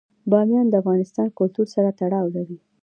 بامیان 0.31 0.67
د 0.69 0.73
افغان 0.81 1.01
کلتور 1.39 1.67
سره 1.75 1.89
تړاو 1.99 2.27
لري. 2.35 2.57